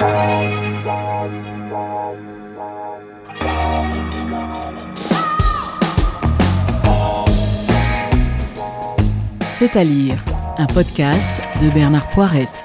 C'est 0.00 0.06
à 9.76 9.84
lire, 9.84 10.16
un 10.56 10.64
podcast 10.64 11.42
de 11.60 11.68
Bernard 11.68 12.08
Poirette. 12.08 12.64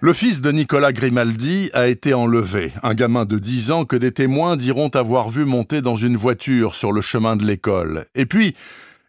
Le 0.00 0.12
fils 0.12 0.40
de 0.40 0.50
Nicolas 0.50 0.92
Grimaldi 0.92 1.70
a 1.74 1.86
été 1.86 2.12
enlevé, 2.12 2.72
un 2.82 2.94
gamin 2.94 3.24
de 3.24 3.38
10 3.38 3.70
ans 3.70 3.84
que 3.84 3.94
des 3.94 4.10
témoins 4.10 4.56
diront 4.56 4.88
avoir 4.88 5.28
vu 5.28 5.44
monter 5.44 5.80
dans 5.80 5.94
une 5.94 6.16
voiture 6.16 6.74
sur 6.74 6.90
le 6.90 7.00
chemin 7.00 7.36
de 7.36 7.44
l'école. 7.44 8.06
Et 8.16 8.26
puis 8.26 8.56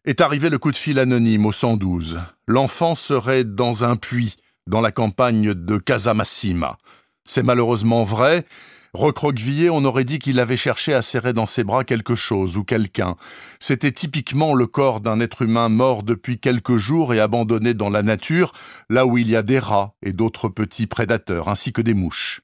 est 0.07 0.21
arrivé 0.21 0.49
le 0.49 0.57
coup 0.57 0.71
de 0.71 0.77
fil 0.77 0.99
anonyme 0.99 1.45
au 1.45 1.51
112. 1.51 2.21
L'enfant 2.47 2.95
serait 2.95 3.43
dans 3.43 3.83
un 3.83 3.97
puits 3.97 4.37
dans 4.65 4.79
la 4.79 4.91
campagne 4.91 5.53
de 5.53 5.77
Casamassima. 5.77 6.77
C'est 7.25 7.43
malheureusement 7.43 8.05
vrai, 8.05 8.45
Recroquevillé, 8.93 9.69
on 9.69 9.83
aurait 9.83 10.05
dit 10.05 10.17
qu'il 10.17 10.39
avait 10.39 10.57
cherché 10.57 10.93
à 10.93 11.01
serrer 11.01 11.33
dans 11.33 11.45
ses 11.45 11.65
bras 11.65 11.83
quelque 11.83 12.15
chose 12.15 12.55
ou 12.55 12.63
quelqu'un. 12.63 13.15
C'était 13.59 13.91
typiquement 13.91 14.55
le 14.55 14.65
corps 14.65 15.01
d'un 15.01 15.19
être 15.19 15.41
humain 15.41 15.67
mort 15.67 16.03
depuis 16.03 16.39
quelques 16.39 16.77
jours 16.77 17.13
et 17.13 17.19
abandonné 17.19 17.73
dans 17.73 17.89
la 17.89 18.01
nature, 18.01 18.53
là 18.89 19.05
où 19.05 19.17
il 19.17 19.29
y 19.29 19.35
a 19.35 19.43
des 19.43 19.59
rats 19.59 19.93
et 20.01 20.13
d'autres 20.13 20.47
petits 20.47 20.87
prédateurs, 20.87 21.49
ainsi 21.49 21.73
que 21.73 21.81
des 21.81 21.93
mouches. 21.93 22.41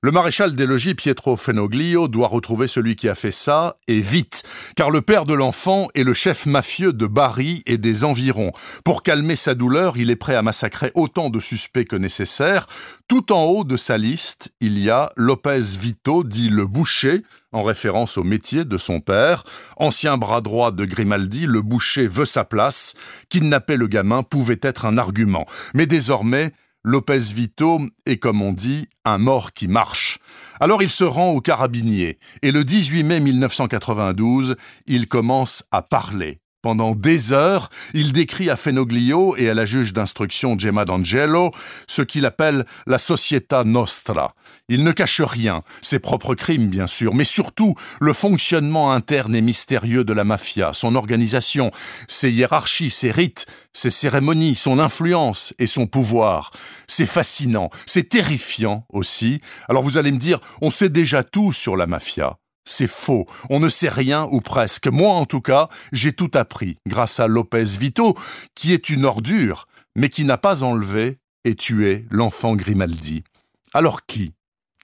Le 0.00 0.12
maréchal 0.12 0.54
des 0.54 0.64
logis 0.64 0.94
Pietro 0.94 1.36
Fenoglio 1.36 2.06
doit 2.06 2.28
retrouver 2.28 2.68
celui 2.68 2.94
qui 2.94 3.08
a 3.08 3.16
fait 3.16 3.32
ça, 3.32 3.74
et 3.88 4.00
vite, 4.00 4.44
car 4.76 4.90
le 4.92 5.02
père 5.02 5.24
de 5.24 5.34
l'enfant 5.34 5.88
est 5.96 6.04
le 6.04 6.14
chef 6.14 6.46
mafieux 6.46 6.92
de 6.92 7.08
Bari 7.08 7.64
et 7.66 7.78
des 7.78 8.04
environs. 8.04 8.52
Pour 8.84 9.02
calmer 9.02 9.34
sa 9.34 9.56
douleur, 9.56 9.96
il 9.96 10.10
est 10.10 10.16
prêt 10.16 10.36
à 10.36 10.42
massacrer 10.42 10.92
autant 10.94 11.30
de 11.30 11.40
suspects 11.40 11.84
que 11.84 11.96
nécessaire. 11.96 12.68
Tout 13.08 13.32
en 13.32 13.42
haut 13.46 13.64
de 13.64 13.76
sa 13.76 13.98
liste, 13.98 14.52
il 14.60 14.78
y 14.78 14.88
a 14.88 15.10
Lopez 15.16 15.76
Vito, 15.76 16.22
dit 16.22 16.48
le 16.48 16.68
boucher, 16.68 17.24
en 17.50 17.64
référence 17.64 18.18
au 18.18 18.22
métier 18.22 18.64
de 18.64 18.78
son 18.78 19.00
père. 19.00 19.42
Ancien 19.78 20.16
bras 20.16 20.42
droit 20.42 20.70
de 20.70 20.84
Grimaldi, 20.84 21.44
le 21.44 21.60
boucher 21.60 22.06
veut 22.06 22.24
sa 22.24 22.44
place. 22.44 22.94
Kidnapper 23.30 23.76
le 23.76 23.88
gamin 23.88 24.22
pouvait 24.22 24.60
être 24.62 24.86
un 24.86 24.96
argument. 24.96 25.44
Mais 25.74 25.86
désormais, 25.86 26.52
Lopez 26.90 27.34
Vito 27.34 27.82
est, 28.06 28.16
comme 28.16 28.40
on 28.40 28.54
dit, 28.54 28.86
un 29.04 29.18
mort 29.18 29.52
qui 29.52 29.68
marche. 29.68 30.20
Alors 30.58 30.82
il 30.82 30.88
se 30.88 31.04
rend 31.04 31.32
au 31.32 31.42
carabinier, 31.42 32.18
et 32.40 32.50
le 32.50 32.64
18 32.64 33.04
mai 33.04 33.20
1992, 33.20 34.56
il 34.86 35.06
commence 35.06 35.64
à 35.70 35.82
parler. 35.82 36.40
Pendant 36.62 36.94
des 36.94 37.32
heures, 37.34 37.68
il 37.92 38.12
décrit 38.12 38.48
à 38.48 38.56
Fenoglio 38.56 39.36
et 39.36 39.50
à 39.50 39.54
la 39.54 39.66
juge 39.66 39.92
d'instruction 39.92 40.58
Gemma 40.58 40.86
D'Angelo 40.86 41.52
ce 41.86 42.00
qu'il 42.00 42.24
appelle 42.24 42.64
la 42.86 42.96
Società 42.96 43.64
Nostra. 43.64 44.34
Il 44.70 44.84
ne 44.84 44.92
cache 44.92 45.22
rien, 45.22 45.62
ses 45.80 45.98
propres 45.98 46.34
crimes 46.34 46.68
bien 46.68 46.86
sûr, 46.86 47.14
mais 47.14 47.24
surtout 47.24 47.74
le 48.00 48.12
fonctionnement 48.12 48.92
interne 48.92 49.34
et 49.34 49.40
mystérieux 49.40 50.04
de 50.04 50.12
la 50.12 50.24
mafia, 50.24 50.74
son 50.74 50.94
organisation, 50.94 51.70
ses 52.06 52.30
hiérarchies, 52.30 52.90
ses 52.90 53.10
rites, 53.10 53.46
ses 53.72 53.88
cérémonies, 53.88 54.54
son 54.54 54.78
influence 54.78 55.54
et 55.58 55.66
son 55.66 55.86
pouvoir. 55.86 56.50
C'est 56.86 57.06
fascinant, 57.06 57.70
c'est 57.86 58.10
terrifiant 58.10 58.84
aussi. 58.90 59.40
Alors 59.70 59.82
vous 59.82 59.96
allez 59.96 60.12
me 60.12 60.18
dire, 60.18 60.38
on 60.60 60.70
sait 60.70 60.90
déjà 60.90 61.24
tout 61.24 61.50
sur 61.50 61.74
la 61.74 61.86
mafia. 61.86 62.36
C'est 62.68 62.86
faux. 62.86 63.24
On 63.48 63.60
ne 63.60 63.70
sait 63.70 63.88
rien 63.88 64.28
ou 64.30 64.42
presque. 64.42 64.88
Moi, 64.88 65.10
en 65.10 65.24
tout 65.24 65.40
cas, 65.40 65.70
j'ai 65.90 66.12
tout 66.12 66.30
appris 66.34 66.76
grâce 66.86 67.18
à 67.18 67.26
Lopez 67.26 67.64
Vito, 67.64 68.14
qui 68.54 68.74
est 68.74 68.90
une 68.90 69.06
ordure, 69.06 69.66
mais 69.96 70.10
qui 70.10 70.26
n'a 70.26 70.36
pas 70.36 70.62
enlevé 70.62 71.16
et 71.44 71.54
tué 71.54 72.04
l'enfant 72.10 72.54
Grimaldi. 72.56 73.24
Alors 73.72 74.04
qui? 74.04 74.34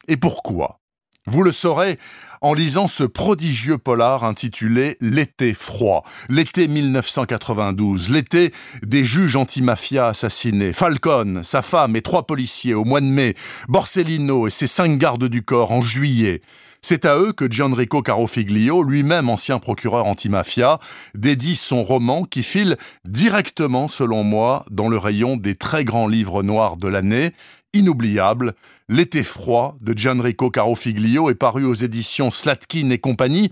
Et 0.08 0.16
pourquoi? 0.16 0.80
Vous 1.26 1.42
le 1.42 1.52
saurez 1.52 1.98
en 2.42 2.52
lisant 2.52 2.86
ce 2.86 3.04
prodigieux 3.04 3.78
polar 3.78 4.24
intitulé 4.24 4.98
L'été 5.00 5.54
froid, 5.54 6.04
l'été 6.28 6.68
1992, 6.68 8.10
l'été 8.10 8.52
des 8.82 9.06
juges 9.06 9.36
antimafia 9.36 10.08
assassinés, 10.08 10.74
Falcone, 10.74 11.42
sa 11.42 11.62
femme 11.62 11.96
et 11.96 12.02
trois 12.02 12.26
policiers 12.26 12.74
au 12.74 12.84
mois 12.84 13.00
de 13.00 13.06
mai, 13.06 13.34
Borsellino 13.68 14.46
et 14.46 14.50
ses 14.50 14.66
cinq 14.66 14.98
gardes 14.98 15.24
du 15.24 15.42
corps 15.42 15.72
en 15.72 15.80
juillet. 15.80 16.42
C'est 16.82 17.06
à 17.06 17.16
eux 17.16 17.32
que 17.32 17.50
Gianrico 17.50 18.02
Carofiglio, 18.02 18.82
lui-même 18.82 19.30
ancien 19.30 19.58
procureur 19.58 20.06
antimafia, 20.06 20.78
dédie 21.14 21.56
son 21.56 21.82
roman 21.82 22.24
qui 22.24 22.42
file 22.42 22.76
directement, 23.06 23.88
selon 23.88 24.22
moi, 24.22 24.66
dans 24.70 24.90
le 24.90 24.98
rayon 24.98 25.38
des 25.38 25.54
très 25.54 25.86
grands 25.86 26.08
livres 26.08 26.42
noirs 26.42 26.76
de 26.76 26.88
l'année. 26.88 27.32
Inoubliable, 27.74 28.54
L'été 28.88 29.22
froid 29.22 29.76
de 29.80 29.96
Gianrico 29.96 30.50
Carofiglio 30.50 31.30
est 31.30 31.34
paru 31.34 31.64
aux 31.64 31.74
éditions 31.74 32.30
Slatkin 32.30 32.90
et 32.90 32.98
compagnie. 32.98 33.50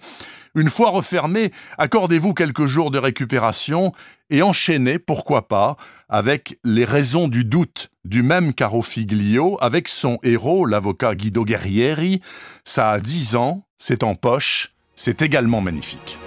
Une 0.55 0.69
fois 0.69 0.91
refermé, 0.91 1.51
accordez-vous 1.79 2.35
quelques 2.35 2.67
jours 2.67 2.91
de 2.91 2.99
récupération 2.99 3.93
et 4.29 4.43
enchaînez, 4.43 4.99
pourquoi 4.99 5.49
pas, 5.49 5.77
avec 6.11 6.59
Les 6.65 6.85
raisons 6.85 7.29
du 7.29 7.45
doute 7.45 7.91
du 8.05 8.23
même 8.23 8.53
Carofiglio, 8.53 9.57
avec 9.61 9.89
son 9.89 10.19
héros, 10.23 10.67
l'avocat 10.67 11.15
Guido 11.15 11.45
Guerrieri. 11.45 12.21
Ça 12.65 12.91
a 12.91 13.01
dix 13.01 13.35
ans, 13.35 13.65
c'est 13.79 14.03
en 14.03 14.15
poche, 14.15 14.75
c'est 14.95 15.23
également 15.23 15.63
magnifique. 15.63 16.19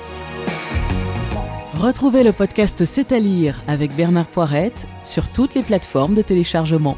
Retrouvez 1.74 2.24
le 2.24 2.32
podcast 2.32 2.86
C'est 2.86 3.12
à 3.12 3.20
lire 3.20 3.62
avec 3.68 3.96
Bernard 3.96 4.28
Poirette 4.28 4.88
sur 5.04 5.32
toutes 5.32 5.54
les 5.54 5.62
plateformes 5.62 6.16
de 6.16 6.24
téléchargement. 6.24 6.98